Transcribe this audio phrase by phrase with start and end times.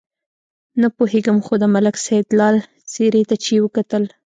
[0.81, 2.55] نه پوهېږم خو د ملک سیدلال
[2.91, 4.03] څېرې ته چې وکتل.